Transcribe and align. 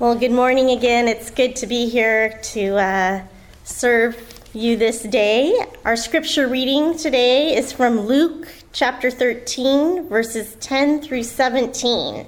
Well, 0.00 0.16
good 0.16 0.32
morning 0.32 0.70
again. 0.70 1.06
It's 1.06 1.30
good 1.30 1.54
to 1.54 1.68
be 1.68 1.88
here 1.88 2.40
to 2.42 2.76
uh, 2.76 3.22
serve 3.62 4.40
you 4.52 4.76
this 4.76 5.04
day. 5.04 5.56
Our 5.84 5.94
scripture 5.94 6.48
reading 6.48 6.98
today 6.98 7.54
is 7.54 7.72
from 7.72 8.00
Luke 8.00 8.48
chapter 8.72 9.08
13, 9.08 10.08
verses 10.08 10.56
10 10.56 11.00
through 11.00 11.22
17. 11.22 12.26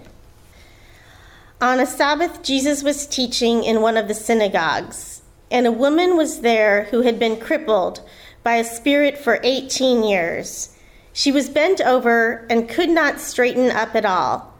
On 1.60 1.80
a 1.80 1.86
Sabbath, 1.86 2.40
Jesus 2.44 2.84
was 2.84 3.04
teaching 3.04 3.64
in 3.64 3.80
one 3.80 3.96
of 3.96 4.06
the 4.06 4.14
synagogues, 4.14 5.22
and 5.50 5.66
a 5.66 5.72
woman 5.72 6.16
was 6.16 6.42
there 6.42 6.84
who 6.84 7.02
had 7.02 7.18
been 7.18 7.36
crippled 7.36 8.00
by 8.44 8.54
a 8.54 8.64
spirit 8.64 9.18
for 9.18 9.40
18 9.42 10.04
years. 10.04 10.78
She 11.12 11.32
was 11.32 11.50
bent 11.50 11.80
over 11.80 12.46
and 12.48 12.68
could 12.68 12.90
not 12.90 13.18
straighten 13.18 13.72
up 13.72 13.96
at 13.96 14.04
all. 14.04 14.54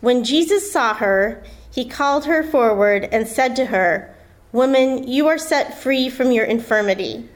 When 0.00 0.24
Jesus 0.24 0.72
saw 0.72 0.94
her, 0.94 1.44
he 1.70 1.84
called 1.84 2.24
her 2.24 2.42
forward 2.42 3.08
and 3.12 3.26
said 3.28 3.54
to 3.56 3.66
her, 3.66 4.14
Woman, 4.52 5.06
you 5.06 5.28
are 5.28 5.38
set 5.38 5.80
free 5.80 6.08
from 6.10 6.32
your 6.32 6.44
infirmity. 6.44 7.28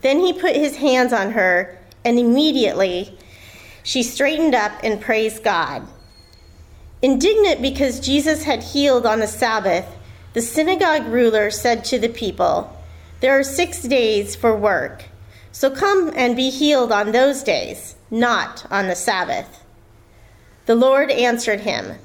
Then 0.00 0.20
he 0.20 0.32
put 0.32 0.56
his 0.56 0.76
hands 0.76 1.12
on 1.12 1.32
her, 1.32 1.78
and 2.04 2.18
immediately 2.18 3.16
she 3.82 4.02
straightened 4.02 4.54
up 4.54 4.72
and 4.82 5.00
praised 5.00 5.44
God. 5.44 5.86
Indignant 7.02 7.62
because 7.62 8.00
Jesus 8.00 8.42
had 8.42 8.62
healed 8.62 9.06
on 9.06 9.20
the 9.20 9.26
Sabbath, 9.26 9.86
the 10.32 10.42
synagogue 10.42 11.06
ruler 11.06 11.50
said 11.50 11.84
to 11.86 11.98
the 11.98 12.08
people, 12.08 12.76
There 13.20 13.38
are 13.38 13.44
six 13.44 13.82
days 13.82 14.34
for 14.34 14.56
work, 14.56 15.04
so 15.52 15.70
come 15.70 16.12
and 16.14 16.36
be 16.36 16.50
healed 16.50 16.92
on 16.92 17.12
those 17.12 17.42
days, 17.42 17.94
not 18.10 18.66
on 18.70 18.88
the 18.88 18.96
Sabbath. 18.96 19.64
The 20.66 20.74
Lord 20.74 21.10
answered 21.10 21.60
him, 21.60 21.98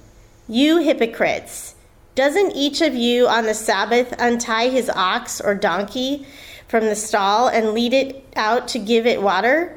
You 0.47 0.77
hypocrites, 0.77 1.73
doesn't 2.13 2.55
each 2.55 2.79
of 2.79 2.93
you 2.93 3.27
on 3.27 3.45
the 3.45 3.55
Sabbath 3.55 4.13
untie 4.19 4.69
his 4.69 4.91
ox 4.91 5.41
or 5.41 5.55
donkey 5.55 6.27
from 6.67 6.85
the 6.85 6.95
stall 6.95 7.47
and 7.47 7.71
lead 7.71 7.93
it 7.93 8.23
out 8.35 8.67
to 8.67 8.79
give 8.79 9.07
it 9.07 9.23
water? 9.23 9.75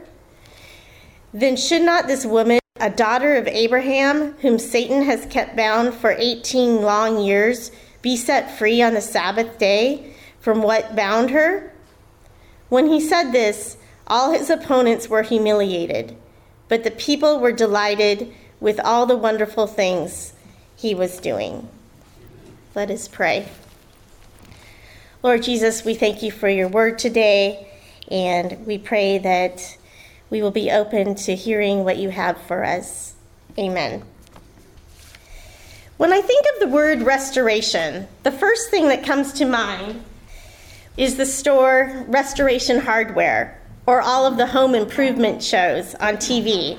Then 1.33 1.57
should 1.57 1.81
not 1.81 2.07
this 2.07 2.27
woman, 2.27 2.59
a 2.79 2.91
daughter 2.91 3.37
of 3.37 3.49
Abraham, 3.49 4.35
whom 4.43 4.59
Satan 4.59 5.05
has 5.05 5.25
kept 5.25 5.57
bound 5.57 5.95
for 5.95 6.11
18 6.19 6.83
long 6.83 7.19
years, 7.19 7.71
be 8.03 8.15
set 8.15 8.59
free 8.59 8.83
on 8.83 8.93
the 8.93 9.01
Sabbath 9.01 9.57
day 9.59 10.13
from 10.39 10.61
what 10.61 10.95
bound 10.95 11.31
her? 11.31 11.73
When 12.69 12.89
he 12.89 13.01
said 13.01 13.33
this, 13.33 13.79
all 14.07 14.33
his 14.33 14.51
opponents 14.51 15.09
were 15.09 15.23
humiliated, 15.23 16.15
but 16.69 16.85
the 16.85 16.91
people 16.91 17.41
were 17.41 17.53
delighted 17.53 18.31
with 18.61 18.79
all 18.85 19.07
the 19.07 19.17
wonderful 19.17 19.67
things 19.67 20.35
he 20.79 20.95
was 20.95 21.19
doing. 21.19 21.69
Let 22.75 22.91
us 22.91 23.09
pray. 23.09 23.49
Lord 25.23 25.43
Jesus, 25.43 25.85
we 25.85 25.95
thank 25.95 26.23
you 26.23 26.31
for 26.31 26.49
your 26.49 26.69
word 26.69 26.99
today, 26.99 27.67
and 28.11 28.65
we 28.65 28.79
pray 28.79 29.19
that 29.19 29.77
we 30.31 30.41
will 30.41 30.53
be 30.53 30.71
open 30.71 31.17
to 31.17 31.35
hearing 31.35 31.83
what 31.85 31.97
you 31.97 32.11
have 32.11 32.41
for 32.43 32.65
us. 32.65 33.15
Amen. 33.59 34.05
When 35.97 36.13
I 36.13 36.21
think 36.21 36.47
of 36.55 36.61
the 36.61 36.69
word 36.69 37.03
restoration, 37.03 38.07
the 38.23 38.31
first 38.31 38.71
thing 38.71 38.87
that 38.87 39.05
comes 39.05 39.33
to 39.35 39.45
mind 39.45 40.05
is 40.97 41.17
the 41.17 41.27
store 41.27 42.05
Restoration 42.07 42.79
Hardware 42.79 43.61
or 43.87 44.01
all 44.01 44.25
of 44.25 44.37
the 44.37 44.47
home 44.47 44.77
improvement 44.77 45.43
shows 45.43 45.97
on 45.97 46.17
TV. 46.17 46.79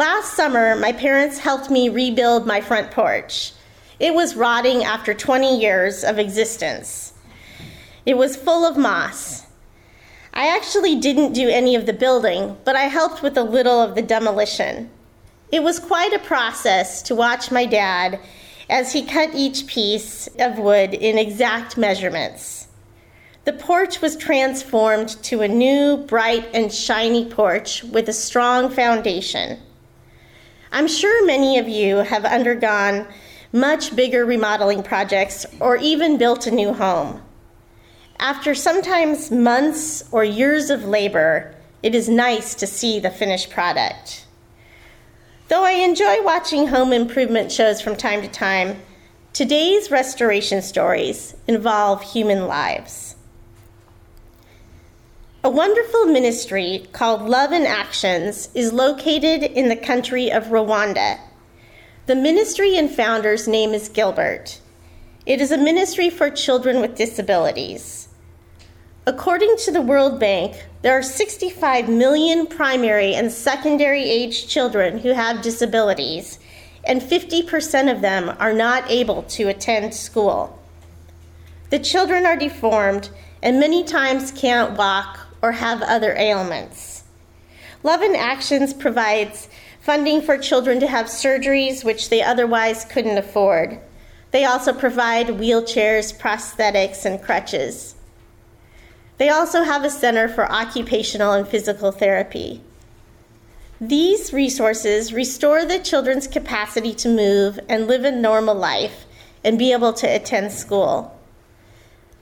Last 0.00 0.32
summer, 0.32 0.76
my 0.76 0.92
parents 0.92 1.36
helped 1.36 1.68
me 1.68 1.90
rebuild 1.90 2.46
my 2.46 2.62
front 2.62 2.90
porch. 2.90 3.52
It 3.98 4.14
was 4.14 4.34
rotting 4.34 4.82
after 4.82 5.12
20 5.12 5.60
years 5.60 6.04
of 6.04 6.18
existence. 6.18 7.12
It 8.06 8.16
was 8.16 8.34
full 8.34 8.64
of 8.64 8.78
moss. 8.78 9.46
I 10.32 10.56
actually 10.56 10.96
didn't 10.96 11.34
do 11.34 11.50
any 11.50 11.74
of 11.74 11.84
the 11.84 11.92
building, 11.92 12.56
but 12.64 12.76
I 12.76 12.84
helped 12.84 13.22
with 13.22 13.36
a 13.36 13.42
little 13.42 13.78
of 13.78 13.94
the 13.94 14.00
demolition. 14.00 14.88
It 15.52 15.62
was 15.62 15.78
quite 15.78 16.14
a 16.14 16.18
process 16.18 17.02
to 17.02 17.14
watch 17.14 17.50
my 17.50 17.66
dad 17.66 18.20
as 18.70 18.94
he 18.94 19.04
cut 19.04 19.34
each 19.34 19.66
piece 19.66 20.30
of 20.38 20.58
wood 20.58 20.94
in 20.94 21.18
exact 21.18 21.76
measurements. 21.76 22.68
The 23.44 23.52
porch 23.52 24.00
was 24.00 24.16
transformed 24.16 25.22
to 25.24 25.42
a 25.42 25.48
new, 25.48 25.98
bright, 25.98 26.48
and 26.54 26.72
shiny 26.72 27.26
porch 27.26 27.84
with 27.84 28.08
a 28.08 28.14
strong 28.14 28.70
foundation. 28.70 29.58
I'm 30.72 30.86
sure 30.86 31.26
many 31.26 31.58
of 31.58 31.68
you 31.68 31.96
have 31.96 32.24
undergone 32.24 33.06
much 33.52 33.96
bigger 33.96 34.24
remodeling 34.24 34.82
projects 34.82 35.44
or 35.58 35.76
even 35.76 36.16
built 36.16 36.46
a 36.46 36.50
new 36.50 36.72
home. 36.72 37.20
After 38.20 38.54
sometimes 38.54 39.30
months 39.30 40.04
or 40.12 40.22
years 40.22 40.70
of 40.70 40.84
labor, 40.84 41.54
it 41.82 41.94
is 41.94 42.08
nice 42.08 42.54
to 42.56 42.66
see 42.66 43.00
the 43.00 43.10
finished 43.10 43.50
product. 43.50 44.26
Though 45.48 45.64
I 45.64 45.72
enjoy 45.72 46.22
watching 46.22 46.68
home 46.68 46.92
improvement 46.92 47.50
shows 47.50 47.80
from 47.80 47.96
time 47.96 48.22
to 48.22 48.28
time, 48.28 48.80
today's 49.32 49.90
restoration 49.90 50.62
stories 50.62 51.34
involve 51.48 52.02
human 52.02 52.46
lives. 52.46 53.16
A 55.42 55.48
wonderful 55.48 56.04
ministry 56.04 56.86
called 56.92 57.22
Love 57.22 57.50
in 57.50 57.64
Actions 57.64 58.50
is 58.54 58.74
located 58.74 59.42
in 59.42 59.70
the 59.70 59.76
country 59.76 60.30
of 60.30 60.48
Rwanda. 60.48 61.18
The 62.04 62.14
ministry 62.14 62.76
and 62.76 62.90
founder's 62.90 63.48
name 63.48 63.72
is 63.72 63.88
Gilbert. 63.88 64.60
It 65.24 65.40
is 65.40 65.50
a 65.50 65.56
ministry 65.56 66.10
for 66.10 66.28
children 66.28 66.82
with 66.82 66.94
disabilities. 66.94 68.08
According 69.06 69.56
to 69.64 69.72
the 69.72 69.80
World 69.80 70.20
Bank, 70.20 70.66
there 70.82 70.92
are 70.92 71.02
65 71.02 71.88
million 71.88 72.46
primary 72.46 73.14
and 73.14 73.32
secondary 73.32 74.02
age 74.02 74.46
children 74.46 74.98
who 74.98 75.14
have 75.14 75.40
disabilities, 75.40 76.38
and 76.84 77.00
50% 77.00 77.90
of 77.90 78.02
them 78.02 78.36
are 78.38 78.52
not 78.52 78.90
able 78.90 79.22
to 79.22 79.48
attend 79.48 79.94
school. 79.94 80.58
The 81.70 81.78
children 81.78 82.26
are 82.26 82.36
deformed 82.36 83.08
and 83.42 83.58
many 83.58 83.84
times 83.84 84.32
can't 84.32 84.76
walk 84.76 85.28
or 85.42 85.52
have 85.52 85.82
other 85.82 86.14
ailments. 86.16 87.04
Love 87.82 88.02
in 88.02 88.14
Actions 88.14 88.74
provides 88.74 89.48
funding 89.80 90.20
for 90.20 90.36
children 90.36 90.80
to 90.80 90.86
have 90.86 91.06
surgeries 91.06 91.84
which 91.84 92.10
they 92.10 92.22
otherwise 92.22 92.84
couldn't 92.84 93.18
afford. 93.18 93.80
They 94.30 94.44
also 94.44 94.72
provide 94.72 95.28
wheelchairs, 95.28 96.16
prosthetics, 96.16 97.04
and 97.04 97.22
crutches. 97.22 97.94
They 99.18 99.28
also 99.28 99.64
have 99.64 99.84
a 99.84 99.90
center 99.90 100.28
for 100.28 100.50
occupational 100.50 101.32
and 101.32 101.48
physical 101.48 101.92
therapy. 101.92 102.62
These 103.80 104.32
resources 104.32 105.12
restore 105.12 105.64
the 105.64 105.78
children's 105.78 106.26
capacity 106.26 106.94
to 106.94 107.08
move 107.08 107.58
and 107.68 107.86
live 107.86 108.04
a 108.04 108.12
normal 108.12 108.54
life 108.54 109.06
and 109.42 109.58
be 109.58 109.72
able 109.72 109.94
to 109.94 110.06
attend 110.06 110.52
school. 110.52 111.18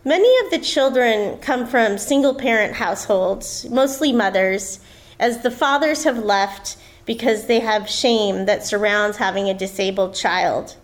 Many 0.05 0.33
of 0.45 0.51
the 0.51 0.59
children 0.59 1.39
come 1.39 1.67
from 1.67 1.99
single 1.99 2.35
parent 2.35 2.75
households, 2.75 3.69
mostly 3.69 4.13
mothers, 4.13 4.79
as 5.19 5.43
the 5.43 5.51
fathers 5.51 6.05
have 6.05 6.19
left 6.19 6.77
because 7.05 7.47
they 7.47 7.61
have 7.61 7.91
shame 7.91 8.47
that 8.47 8.65
surrounds 8.65 9.17
having 9.17 9.49
a 9.49 9.55
disabled 9.55 10.15
child. 10.15 10.77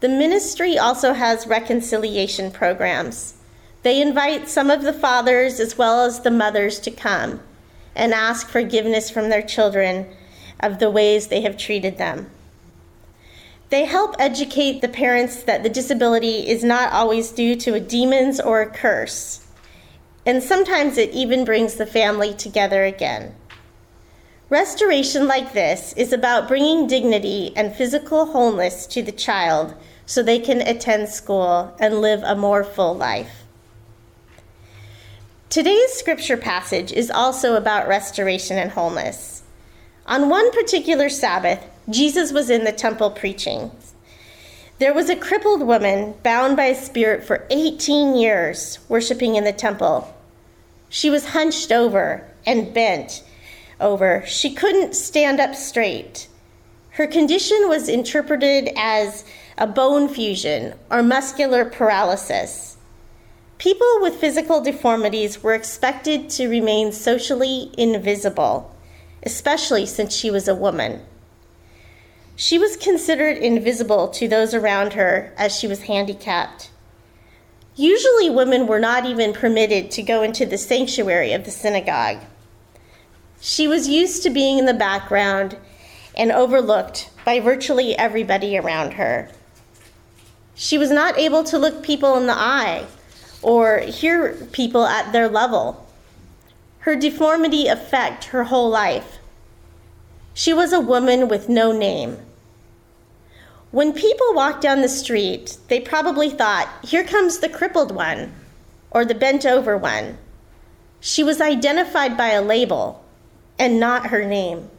The 0.00 0.08
ministry 0.08 0.78
also 0.78 1.12
has 1.12 1.46
reconciliation 1.46 2.50
programs. 2.50 3.34
They 3.82 4.00
invite 4.00 4.48
some 4.48 4.70
of 4.70 4.82
the 4.82 4.94
fathers 4.94 5.60
as 5.60 5.76
well 5.76 6.04
as 6.04 6.20
the 6.20 6.30
mothers 6.30 6.80
to 6.80 6.90
come 6.90 7.40
and 7.94 8.14
ask 8.14 8.48
forgiveness 8.48 9.10
from 9.10 9.28
their 9.28 9.42
children 9.42 10.06
of 10.60 10.78
the 10.78 10.90
ways 10.90 11.26
they 11.26 11.42
have 11.42 11.58
treated 11.58 11.98
them. 11.98 12.30
They 13.70 13.84
help 13.84 14.16
educate 14.18 14.80
the 14.80 14.88
parents 14.88 15.44
that 15.44 15.62
the 15.62 15.68
disability 15.68 16.48
is 16.48 16.64
not 16.64 16.92
always 16.92 17.30
due 17.30 17.54
to 17.56 17.74
a 17.74 17.80
demons 17.80 18.40
or 18.40 18.60
a 18.60 18.68
curse, 18.68 19.46
and 20.26 20.42
sometimes 20.42 20.98
it 20.98 21.10
even 21.10 21.44
brings 21.44 21.74
the 21.74 21.86
family 21.86 22.34
together 22.34 22.84
again. 22.84 23.36
Restoration 24.48 25.28
like 25.28 25.52
this 25.52 25.92
is 25.92 26.12
about 26.12 26.48
bringing 26.48 26.88
dignity 26.88 27.52
and 27.54 27.72
physical 27.72 28.26
wholeness 28.26 28.88
to 28.88 29.02
the 29.02 29.12
child 29.12 29.76
so 30.04 30.20
they 30.20 30.40
can 30.40 30.60
attend 30.62 31.08
school 31.08 31.72
and 31.78 32.00
live 32.00 32.24
a 32.24 32.34
more 32.34 32.64
full 32.64 32.96
life. 32.96 33.44
Today's 35.48 35.92
scripture 35.92 36.36
passage 36.36 36.90
is 36.90 37.08
also 37.08 37.54
about 37.54 37.86
restoration 37.86 38.58
and 38.58 38.72
wholeness. 38.72 39.39
On 40.06 40.28
one 40.28 40.50
particular 40.52 41.08
Sabbath, 41.08 41.64
Jesus 41.88 42.32
was 42.32 42.50
in 42.50 42.64
the 42.64 42.72
temple 42.72 43.10
preaching. 43.10 43.70
There 44.78 44.94
was 44.94 45.10
a 45.10 45.16
crippled 45.16 45.62
woman 45.62 46.14
bound 46.22 46.56
by 46.56 46.66
a 46.66 46.74
spirit 46.74 47.24
for 47.24 47.46
18 47.50 48.16
years 48.16 48.78
worshiping 48.88 49.36
in 49.36 49.44
the 49.44 49.52
temple. 49.52 50.14
She 50.88 51.10
was 51.10 51.28
hunched 51.28 51.70
over 51.70 52.26
and 52.46 52.72
bent 52.72 53.22
over. 53.78 54.24
She 54.26 54.54
couldn't 54.54 54.94
stand 54.94 55.38
up 55.38 55.54
straight. 55.54 56.28
Her 56.92 57.06
condition 57.06 57.68
was 57.68 57.88
interpreted 57.88 58.70
as 58.76 59.24
a 59.60 59.66
bone 59.66 60.08
fusion, 60.08 60.74
or 60.90 61.02
muscular 61.02 61.66
paralysis. 61.66 62.78
People 63.58 63.98
with 64.00 64.16
physical 64.16 64.62
deformities 64.62 65.42
were 65.42 65.54
expected 65.54 66.30
to 66.30 66.48
remain 66.48 66.92
socially 66.92 67.70
invisible, 67.76 68.74
especially 69.22 69.86
since 69.86 70.14
she 70.14 70.30
was 70.30 70.48
a 70.48 70.54
woman. 70.54 71.00
She 72.36 72.58
was 72.58 72.76
considered 72.76 73.36
invisible 73.36 74.08
to 74.08 74.26
those 74.26 74.54
around 74.54 74.94
her 74.94 75.32
as 75.36 75.54
she 75.54 75.66
was 75.66 75.82
handicapped. 75.82 76.70
Usually, 77.76 78.30
women 78.30 78.66
were 78.66 78.80
not 78.80 79.06
even 79.06 79.32
permitted 79.32 79.90
to 79.92 80.02
go 80.02 80.22
into 80.22 80.46
the 80.46 80.58
sanctuary 80.58 81.32
of 81.32 81.44
the 81.44 81.50
synagogue. 81.50 82.18
She 83.40 83.68
was 83.68 83.88
used 83.88 84.22
to 84.22 84.30
being 84.30 84.58
in 84.58 84.66
the 84.66 84.74
background 84.74 85.56
and 86.16 86.32
overlooked 86.32 87.10
by 87.24 87.40
virtually 87.40 87.96
everybody 87.96 88.58
around 88.58 88.94
her. 88.94 89.28
She 90.54 90.76
was 90.76 90.90
not 90.90 91.18
able 91.18 91.44
to 91.44 91.58
look 91.58 91.82
people 91.82 92.16
in 92.16 92.26
the 92.26 92.36
eye 92.36 92.86
or 93.42 93.78
hear 93.78 94.32
people 94.52 94.84
at 94.84 95.12
their 95.12 95.28
level. 95.28 95.86
Her 96.80 96.96
deformity 96.96 97.66
affected 97.66 98.30
her 98.30 98.44
whole 98.44 98.70
life. 98.70 99.18
She 100.32 100.52
was 100.52 100.72
a 100.72 100.80
woman 100.80 101.28
with 101.28 101.48
no 101.48 101.72
name. 101.72 102.18
When 103.70 103.92
people 103.92 104.34
walked 104.34 104.62
down 104.62 104.80
the 104.80 104.88
street, 104.88 105.58
they 105.68 105.80
probably 105.80 106.30
thought, 106.30 106.68
here 106.82 107.04
comes 107.04 107.38
the 107.38 107.48
crippled 107.48 107.94
one 107.94 108.34
or 108.90 109.04
the 109.04 109.14
bent 109.14 109.46
over 109.46 109.76
one. 109.76 110.18
She 111.00 111.22
was 111.22 111.40
identified 111.40 112.16
by 112.16 112.28
a 112.28 112.42
label 112.42 113.04
and 113.58 113.78
not 113.78 114.06
her 114.06 114.24
name. 114.24 114.70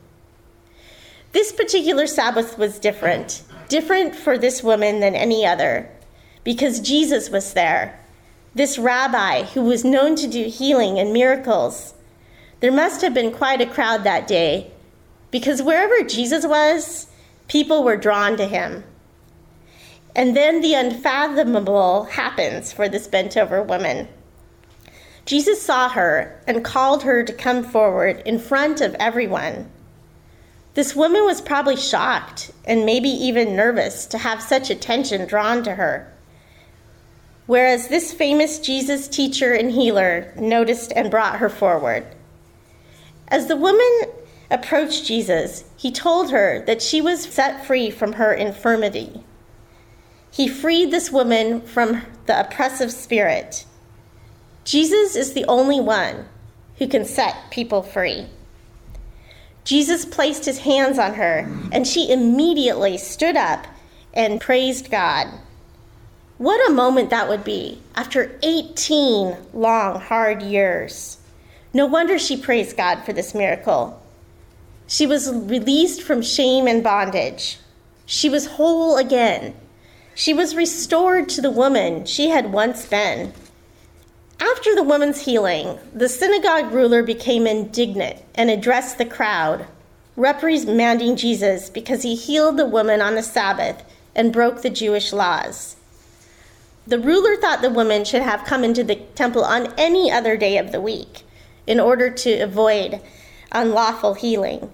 This 1.31 1.51
particular 1.51 2.07
Sabbath 2.07 2.57
was 2.57 2.79
different, 2.79 3.43
different 3.69 4.15
for 4.15 4.37
this 4.37 4.61
woman 4.61 4.99
than 4.99 5.15
any 5.15 5.45
other, 5.45 5.89
because 6.43 6.81
Jesus 6.81 7.29
was 7.29 7.53
there, 7.53 7.97
this 8.53 8.77
rabbi 8.77 9.43
who 9.43 9.61
was 9.61 9.85
known 9.85 10.15
to 10.17 10.27
do 10.27 10.45
healing 10.45 10.99
and 10.99 11.13
miracles. 11.13 11.93
There 12.59 12.71
must 12.71 13.01
have 13.01 13.13
been 13.13 13.31
quite 13.31 13.61
a 13.61 13.65
crowd 13.65 14.03
that 14.03 14.27
day, 14.27 14.71
because 15.31 15.61
wherever 15.61 16.03
Jesus 16.03 16.45
was, 16.45 17.07
people 17.47 17.83
were 17.83 17.97
drawn 17.97 18.37
to 18.37 18.45
him. 18.45 18.83
And 20.15 20.35
then 20.35 20.61
the 20.61 20.73
unfathomable 20.73 22.05
happens 22.05 22.73
for 22.73 22.89
this 22.89 23.07
bent 23.07 23.37
over 23.37 23.63
woman. 23.63 24.09
Jesus 25.25 25.61
saw 25.61 25.87
her 25.89 26.41
and 26.45 26.65
called 26.65 27.03
her 27.03 27.23
to 27.23 27.33
come 27.33 27.63
forward 27.63 28.21
in 28.25 28.37
front 28.37 28.81
of 28.81 28.95
everyone. 28.95 29.71
This 30.73 30.95
woman 30.95 31.25
was 31.25 31.41
probably 31.41 31.77
shocked 31.77 32.51
and 32.65 32.85
maybe 32.85 33.09
even 33.09 33.55
nervous 33.55 34.05
to 34.07 34.17
have 34.17 34.41
such 34.41 34.69
attention 34.69 35.27
drawn 35.27 35.63
to 35.63 35.75
her. 35.75 36.11
Whereas 37.51 37.89
this 37.89 38.13
famous 38.13 38.59
Jesus 38.59 39.09
teacher 39.09 39.51
and 39.51 39.69
healer 39.69 40.33
noticed 40.37 40.93
and 40.95 41.11
brought 41.11 41.39
her 41.39 41.49
forward. 41.49 42.05
As 43.27 43.47
the 43.47 43.57
woman 43.57 44.03
approached 44.49 45.05
Jesus, 45.05 45.65
he 45.75 45.91
told 45.91 46.31
her 46.31 46.63
that 46.65 46.81
she 46.81 47.01
was 47.01 47.25
set 47.25 47.65
free 47.65 47.91
from 47.91 48.13
her 48.13 48.33
infirmity. 48.33 49.25
He 50.31 50.47
freed 50.47 50.91
this 50.91 51.11
woman 51.11 51.59
from 51.59 52.03
the 52.25 52.39
oppressive 52.39 52.89
spirit. 52.89 53.65
Jesus 54.63 55.17
is 55.17 55.33
the 55.33 55.43
only 55.49 55.81
one 55.81 56.29
who 56.77 56.87
can 56.87 57.03
set 57.03 57.35
people 57.51 57.83
free. 57.83 58.27
Jesus 59.65 60.05
placed 60.05 60.45
his 60.45 60.59
hands 60.59 60.97
on 60.97 61.15
her, 61.15 61.39
and 61.73 61.85
she 61.85 62.13
immediately 62.13 62.97
stood 62.97 63.35
up 63.35 63.67
and 64.13 64.39
praised 64.39 64.89
God. 64.89 65.27
What 66.41 66.67
a 66.67 66.73
moment 66.73 67.11
that 67.11 67.29
would 67.29 67.43
be 67.43 67.83
after 67.93 68.35
18 68.41 69.37
long, 69.53 70.01
hard 70.01 70.41
years. 70.41 71.19
No 71.71 71.85
wonder 71.85 72.17
she 72.17 72.35
praised 72.35 72.75
God 72.75 73.03
for 73.03 73.13
this 73.13 73.35
miracle. 73.35 74.01
She 74.87 75.05
was 75.05 75.31
released 75.31 76.01
from 76.01 76.23
shame 76.23 76.65
and 76.65 76.83
bondage. 76.83 77.59
She 78.07 78.27
was 78.27 78.47
whole 78.57 78.97
again. 78.97 79.53
She 80.15 80.33
was 80.33 80.55
restored 80.55 81.29
to 81.29 81.43
the 81.43 81.51
woman 81.51 82.05
she 82.05 82.29
had 82.29 82.51
once 82.51 82.87
been. 82.87 83.33
After 84.39 84.73
the 84.73 84.81
woman's 84.81 85.25
healing, 85.25 85.77
the 85.93 86.09
synagogue 86.09 86.71
ruler 86.71 87.03
became 87.03 87.45
indignant 87.45 88.19
and 88.33 88.49
addressed 88.49 88.97
the 88.97 89.05
crowd, 89.05 89.67
reprimanding 90.15 91.17
Jesus 91.17 91.69
because 91.69 92.01
he 92.01 92.15
healed 92.15 92.57
the 92.57 92.65
woman 92.65 92.99
on 92.99 93.13
the 93.13 93.21
Sabbath 93.21 93.83
and 94.15 94.33
broke 94.33 94.63
the 94.63 94.71
Jewish 94.71 95.13
laws. 95.13 95.75
The 96.87 96.99
ruler 96.99 97.35
thought 97.35 97.61
the 97.61 97.69
woman 97.69 98.05
should 98.05 98.23
have 98.23 98.43
come 98.43 98.63
into 98.63 98.83
the 98.83 98.95
temple 98.95 99.43
on 99.43 99.73
any 99.77 100.11
other 100.11 100.35
day 100.35 100.57
of 100.57 100.71
the 100.71 100.81
week 100.81 101.23
in 101.67 101.79
order 101.79 102.09
to 102.09 102.39
avoid 102.39 103.01
unlawful 103.51 104.15
healing. 104.15 104.71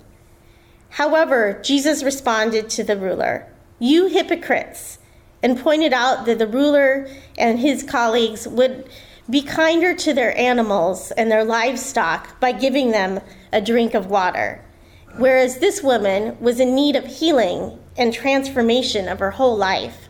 However, 0.91 1.59
Jesus 1.61 2.03
responded 2.03 2.69
to 2.71 2.83
the 2.83 2.97
ruler, 2.97 3.45
You 3.77 4.07
hypocrites, 4.07 4.99
and 5.43 5.59
pointed 5.59 5.93
out 5.93 6.25
that 6.25 6.39
the 6.39 6.47
ruler 6.47 7.07
and 7.37 7.59
his 7.59 7.83
colleagues 7.83 8.47
would 8.47 8.89
be 9.29 9.41
kinder 9.41 9.93
to 9.93 10.13
their 10.13 10.35
animals 10.37 11.11
and 11.11 11.29
their 11.29 11.43
livestock 11.43 12.39
by 12.39 12.53
giving 12.53 12.91
them 12.91 13.19
a 13.51 13.59
drink 13.59 13.93
of 13.93 14.09
water. 14.09 14.63
Whereas 15.17 15.57
this 15.57 15.83
woman 15.83 16.37
was 16.39 16.59
in 16.59 16.73
need 16.73 16.95
of 16.95 17.05
healing 17.05 17.77
and 17.97 18.13
transformation 18.13 19.07
of 19.09 19.19
her 19.19 19.31
whole 19.31 19.57
life. 19.57 20.06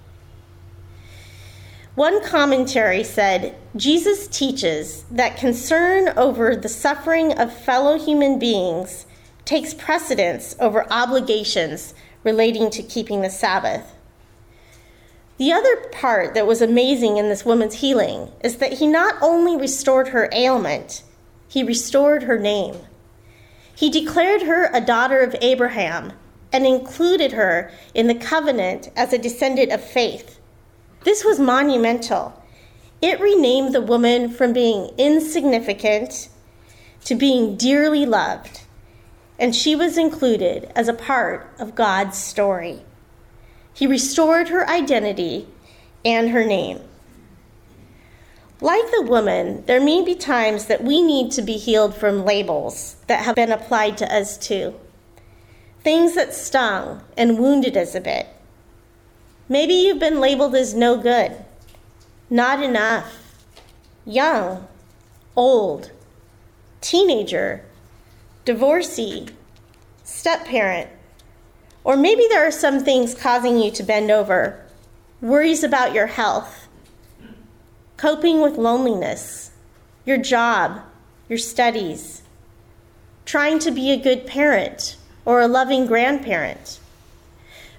One 1.97 2.23
commentary 2.23 3.03
said 3.03 3.55
Jesus 3.75 4.27
teaches 4.27 5.03
that 5.09 5.35
concern 5.35 6.09
over 6.09 6.55
the 6.55 6.69
suffering 6.69 7.33
of 7.33 7.51
fellow 7.51 7.97
human 7.97 8.37
beings 8.37 9.07
takes 9.45 9.73
precedence 9.73 10.55
over 10.59 10.85
obligations 10.93 11.95
relating 12.23 12.69
to 12.69 12.83
keeping 12.83 13.23
the 13.23 13.31
Sabbath. 13.31 13.95
The 15.39 15.51
other 15.51 15.75
part 15.91 16.35
that 16.35 16.45
was 16.45 16.61
amazing 16.61 17.17
in 17.17 17.29
this 17.29 17.43
woman's 17.43 17.81
healing 17.81 18.31
is 18.43 18.57
that 18.57 18.73
he 18.73 18.85
not 18.85 19.15
only 19.19 19.57
restored 19.57 20.09
her 20.09 20.29
ailment, 20.31 21.01
he 21.47 21.63
restored 21.63 22.21
her 22.21 22.37
name. 22.37 22.75
He 23.75 23.89
declared 23.89 24.43
her 24.43 24.69
a 24.71 24.81
daughter 24.81 25.21
of 25.21 25.35
Abraham 25.41 26.13
and 26.53 26.67
included 26.67 27.31
her 27.31 27.71
in 27.95 28.05
the 28.05 28.13
covenant 28.13 28.91
as 28.95 29.13
a 29.13 29.17
descendant 29.17 29.71
of 29.71 29.83
faith. 29.83 30.36
This 31.03 31.23
was 31.23 31.39
monumental. 31.39 32.41
It 33.01 33.19
renamed 33.19 33.73
the 33.73 33.81
woman 33.81 34.29
from 34.29 34.53
being 34.53 34.91
insignificant 34.97 36.29
to 37.05 37.15
being 37.15 37.55
dearly 37.55 38.05
loved, 38.05 38.61
and 39.39 39.55
she 39.55 39.75
was 39.75 39.97
included 39.97 40.71
as 40.75 40.87
a 40.87 40.93
part 40.93 41.53
of 41.59 41.75
God's 41.75 42.17
story. 42.17 42.81
He 43.73 43.85
restored 43.85 44.49
her 44.49 44.67
identity 44.67 45.47
and 46.03 46.31
her 46.31 46.43
name. 46.43 46.81
Like 48.59 48.89
the 48.89 49.03
woman, 49.03 49.63
there 49.67 49.79
may 49.79 50.03
be 50.03 50.15
times 50.15 50.65
that 50.65 50.83
we 50.83 51.01
need 51.01 51.31
to 51.33 51.43
be 51.43 51.57
healed 51.57 51.93
from 51.93 52.25
labels 52.25 52.95
that 53.05 53.23
have 53.23 53.35
been 53.35 53.51
applied 53.51 53.99
to 53.99 54.11
us 54.11 54.35
too. 54.35 54.73
Things 55.83 56.15
that 56.15 56.33
stung 56.33 57.03
and 57.15 57.37
wounded 57.37 57.77
us 57.77 57.93
a 57.93 58.01
bit. 58.01 58.27
Maybe 59.49 59.73
you've 59.73 59.99
been 59.99 60.19
labeled 60.19 60.55
as 60.55 60.73
no 60.73 60.97
good, 60.97 61.31
not 62.29 62.61
enough, 62.61 63.35
young, 64.05 64.67
old, 65.37 65.91
teenager, 66.81 67.63
divorcee, 68.43 69.27
step 70.03 70.45
parent, 70.45 70.89
or 71.85 71.95
maybe 71.95 72.25
there 72.27 72.45
are 72.45 72.51
some 72.51 72.83
things 72.83 73.15
causing 73.15 73.57
you 73.57 73.71
to 73.71 73.83
bend 73.83 74.11
over. 74.11 74.65
Worries 75.21 75.63
about 75.63 75.93
your 75.93 76.07
health, 76.07 76.67
coping 77.95 78.41
with 78.41 78.57
loneliness, 78.57 79.51
your 80.05 80.17
job, 80.17 80.81
your 81.29 81.39
studies, 81.39 82.21
trying 83.25 83.59
to 83.59 83.71
be 83.71 83.91
a 83.91 83.97
good 83.97 84.27
parent 84.27 84.97
or 85.23 85.39
a 85.39 85.47
loving 85.47 85.85
grandparent. 85.85 86.81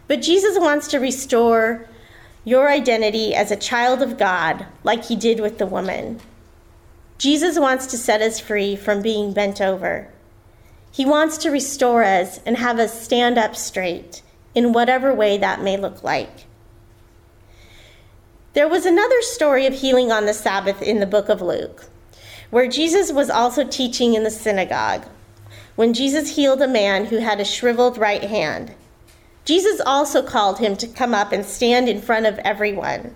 But 0.08 0.22
Jesus 0.22 0.58
wants 0.58 0.88
to 0.88 0.98
restore 0.98 1.86
your 2.44 2.70
identity 2.70 3.34
as 3.34 3.50
a 3.50 3.56
child 3.56 4.02
of 4.02 4.18
God, 4.18 4.66
like 4.82 5.04
he 5.04 5.16
did 5.16 5.38
with 5.38 5.58
the 5.58 5.66
woman. 5.66 6.18
Jesus 7.18 7.58
wants 7.58 7.86
to 7.88 7.98
set 7.98 8.22
us 8.22 8.40
free 8.40 8.74
from 8.74 9.02
being 9.02 9.32
bent 9.32 9.60
over. 9.60 10.08
He 10.90 11.04
wants 11.04 11.36
to 11.38 11.50
restore 11.50 12.02
us 12.02 12.40
and 12.46 12.56
have 12.56 12.78
us 12.78 13.02
stand 13.02 13.36
up 13.36 13.54
straight 13.54 14.22
in 14.54 14.72
whatever 14.72 15.12
way 15.14 15.36
that 15.36 15.62
may 15.62 15.76
look 15.76 16.02
like. 16.02 16.46
There 18.54 18.68
was 18.68 18.86
another 18.86 19.20
story 19.22 19.66
of 19.66 19.74
healing 19.74 20.10
on 20.10 20.26
the 20.26 20.32
Sabbath 20.32 20.80
in 20.80 21.00
the 21.00 21.06
book 21.06 21.28
of 21.28 21.42
Luke, 21.42 21.84
where 22.50 22.66
Jesus 22.66 23.12
was 23.12 23.28
also 23.28 23.62
teaching 23.62 24.14
in 24.14 24.24
the 24.24 24.30
synagogue 24.30 25.04
when 25.76 25.92
Jesus 25.92 26.34
healed 26.34 26.62
a 26.62 26.66
man 26.66 27.04
who 27.04 27.18
had 27.18 27.40
a 27.40 27.44
shriveled 27.44 27.98
right 27.98 28.24
hand. 28.24 28.74
Jesus 29.48 29.80
also 29.86 30.22
called 30.22 30.58
him 30.58 30.76
to 30.76 30.86
come 30.86 31.14
up 31.14 31.32
and 31.32 31.42
stand 31.42 31.88
in 31.88 32.02
front 32.02 32.26
of 32.26 32.38
everyone. 32.40 33.14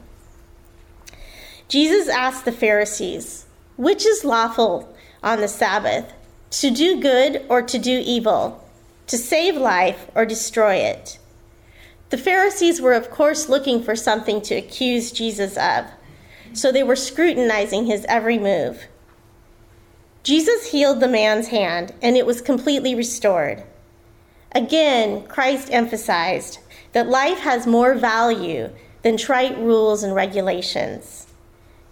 Jesus 1.69 2.09
asked 2.09 2.47
the 2.47 2.53
Pharisees, 2.53 3.45
Which 3.77 4.07
is 4.07 4.25
lawful 4.25 4.97
on 5.23 5.43
the 5.43 5.47
Sabbath, 5.47 6.11
to 6.53 6.71
do 6.71 6.99
good 7.03 7.45
or 7.51 7.61
to 7.61 7.79
do 7.79 8.01
evil, 8.03 8.67
to 9.09 9.19
save 9.19 9.59
life 9.59 10.11
or 10.15 10.25
destroy 10.25 10.77
it? 10.77 11.19
The 12.09 12.17
Pharisees 12.17 12.81
were, 12.81 12.95
of 12.95 13.11
course, 13.11 13.51
looking 13.51 13.83
for 13.83 13.95
something 13.95 14.41
to 14.41 14.55
accuse 14.55 15.13
Jesus 15.13 15.59
of, 15.59 15.85
so 16.55 16.73
they 16.73 16.83
were 16.83 16.97
scrutinizing 16.97 17.85
his 17.85 18.07
every 18.09 18.39
move. 18.39 18.87
Jesus 20.23 20.71
healed 20.71 21.01
the 21.01 21.09
man's 21.09 21.49
hand, 21.49 21.93
and 22.01 22.17
it 22.17 22.25
was 22.25 22.41
completely 22.41 22.95
restored. 22.95 23.65
Again, 24.55 25.27
Christ 25.27 25.69
emphasized 25.71 26.59
that 26.93 27.09
life 27.09 27.39
has 27.39 27.67
more 27.67 27.95
value 27.95 28.71
than 29.03 29.17
trite 29.17 29.57
rules 29.59 30.03
and 30.03 30.15
regulations. 30.15 31.27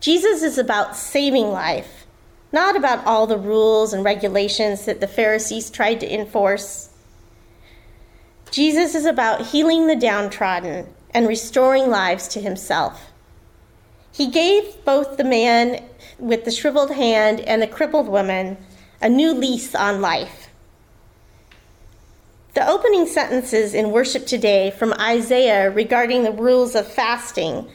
Jesus 0.00 0.42
is 0.42 0.58
about 0.58 0.96
saving 0.96 1.50
life, 1.50 2.06
not 2.52 2.76
about 2.76 3.04
all 3.06 3.26
the 3.26 3.38
rules 3.38 3.92
and 3.92 4.04
regulations 4.04 4.84
that 4.84 5.00
the 5.00 5.06
Pharisees 5.06 5.70
tried 5.70 6.00
to 6.00 6.14
enforce. 6.14 6.90
Jesus 8.50 8.94
is 8.94 9.06
about 9.06 9.46
healing 9.46 9.86
the 9.86 9.96
downtrodden 9.96 10.86
and 11.12 11.28
restoring 11.28 11.88
lives 11.88 12.28
to 12.28 12.40
himself. 12.40 13.10
He 14.12 14.26
gave 14.26 14.84
both 14.84 15.16
the 15.16 15.24
man 15.24 15.84
with 16.18 16.44
the 16.44 16.50
shriveled 16.50 16.92
hand 16.92 17.40
and 17.40 17.62
the 17.62 17.66
crippled 17.66 18.08
woman 18.08 18.58
a 19.00 19.08
new 19.08 19.32
lease 19.32 19.74
on 19.74 20.00
life. 20.00 20.49
The 22.52 22.68
opening 22.68 23.06
sentences 23.06 23.74
in 23.74 23.92
worship 23.92 24.26
today 24.26 24.72
from 24.72 24.92
Isaiah 24.94 25.70
regarding 25.70 26.24
the 26.24 26.32
rules 26.32 26.74
of 26.74 26.90
fasting 26.90 27.70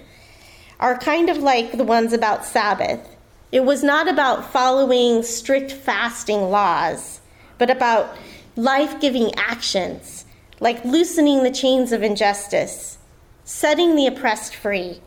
are 0.82 0.98
kind 0.98 1.30
of 1.30 1.38
like 1.38 1.78
the 1.78 1.86
ones 1.86 2.12
about 2.12 2.44
Sabbath. 2.44 3.16
It 3.54 3.64
was 3.64 3.84
not 3.84 4.10
about 4.10 4.52
following 4.52 5.24
strict 5.24 5.72
fasting 5.72 6.50
laws, 6.50 7.22
but 7.58 7.70
about 7.70 8.18
life 8.58 9.00
giving 9.00 9.34
actions 9.36 10.26
like 10.60 10.84
loosening 10.84 11.44
the 11.44 11.52
chains 11.52 11.94
of 11.94 12.04
injustice, 12.04 12.98
setting 13.46 13.96
the 13.96 14.08
oppressed 14.08 14.56
free, 14.56 15.00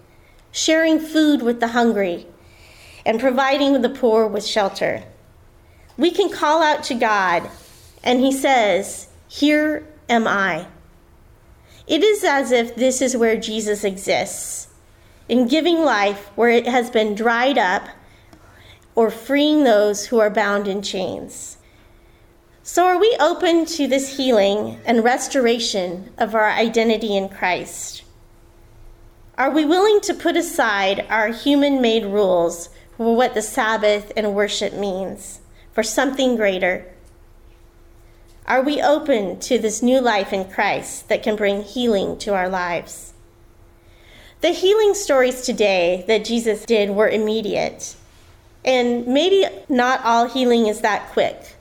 sharing 0.50 0.98
food 0.98 1.42
with 1.42 1.60
the 1.60 1.68
hungry, 1.68 2.26
and 3.04 3.20
providing 3.20 3.82
the 3.82 3.88
poor 3.90 4.26
with 4.26 4.46
shelter. 4.46 5.04
We 5.98 6.10
can 6.10 6.30
call 6.30 6.62
out 6.62 6.84
to 6.84 6.94
God, 6.94 7.50
and 8.02 8.20
He 8.20 8.32
says, 8.32 9.07
Here 9.28 9.86
am 10.08 10.26
I. 10.26 10.66
It 11.86 12.02
is 12.02 12.24
as 12.24 12.50
if 12.50 12.74
this 12.74 13.02
is 13.02 13.16
where 13.16 13.36
Jesus 13.36 13.84
exists, 13.84 14.68
in 15.28 15.46
giving 15.46 15.84
life 15.84 16.30
where 16.34 16.50
it 16.50 16.66
has 16.66 16.90
been 16.90 17.14
dried 17.14 17.58
up, 17.58 17.88
or 18.94 19.10
freeing 19.10 19.64
those 19.64 20.06
who 20.06 20.18
are 20.18 20.30
bound 20.30 20.66
in 20.66 20.82
chains. 20.82 21.58
So, 22.62 22.84
are 22.84 22.98
we 22.98 23.16
open 23.20 23.64
to 23.66 23.86
this 23.86 24.16
healing 24.16 24.80
and 24.84 25.04
restoration 25.04 26.12
of 26.18 26.34
our 26.34 26.50
identity 26.50 27.16
in 27.16 27.28
Christ? 27.28 28.04
Are 29.36 29.50
we 29.50 29.64
willing 29.64 30.00
to 30.02 30.14
put 30.14 30.36
aside 30.36 31.06
our 31.08 31.28
human 31.28 31.80
made 31.80 32.04
rules 32.04 32.70
for 32.96 33.14
what 33.14 33.34
the 33.34 33.42
Sabbath 33.42 34.10
and 34.16 34.34
worship 34.34 34.74
means 34.74 35.40
for 35.72 35.82
something 35.82 36.34
greater? 36.34 36.92
Are 38.48 38.62
we 38.62 38.80
open 38.80 39.40
to 39.40 39.58
this 39.58 39.82
new 39.82 40.00
life 40.00 40.32
in 40.32 40.50
Christ 40.50 41.10
that 41.10 41.22
can 41.22 41.36
bring 41.36 41.62
healing 41.62 42.16
to 42.20 42.32
our 42.32 42.48
lives? 42.48 43.12
The 44.40 44.52
healing 44.52 44.94
stories 44.94 45.42
today 45.42 46.02
that 46.08 46.24
Jesus 46.24 46.64
did 46.64 46.88
were 46.88 47.10
immediate, 47.10 47.94
and 48.64 49.06
maybe 49.06 49.44
not 49.68 50.02
all 50.02 50.30
healing 50.30 50.66
is 50.66 50.80
that 50.80 51.10
quick. 51.10 51.56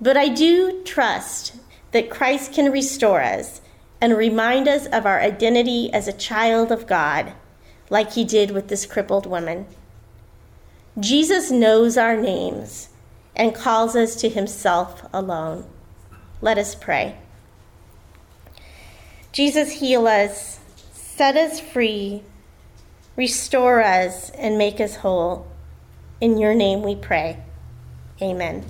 But 0.00 0.16
I 0.16 0.28
do 0.28 0.84
trust 0.84 1.56
that 1.90 2.10
Christ 2.10 2.52
can 2.52 2.70
restore 2.70 3.20
us 3.20 3.60
and 4.00 4.16
remind 4.16 4.68
us 4.68 4.86
of 4.86 5.06
our 5.06 5.18
identity 5.18 5.92
as 5.92 6.06
a 6.06 6.12
child 6.12 6.70
of 6.70 6.86
God, 6.86 7.32
like 7.88 8.12
he 8.12 8.22
did 8.22 8.52
with 8.52 8.68
this 8.68 8.86
crippled 8.86 9.26
woman. 9.26 9.66
Jesus 11.00 11.50
knows 11.50 11.98
our 11.98 12.16
names 12.16 12.88
and 13.34 13.52
calls 13.52 13.96
us 13.96 14.14
to 14.20 14.28
himself 14.28 15.04
alone. 15.12 15.66
Let 16.40 16.58
us 16.58 16.74
pray. 16.74 17.16
Jesus, 19.32 19.70
heal 19.72 20.06
us, 20.06 20.58
set 20.92 21.36
us 21.36 21.60
free, 21.60 22.22
restore 23.16 23.82
us, 23.82 24.30
and 24.30 24.58
make 24.58 24.80
us 24.80 24.96
whole. 24.96 25.46
In 26.20 26.38
your 26.38 26.54
name 26.54 26.82
we 26.82 26.96
pray. 26.96 27.42
Amen. 28.20 28.64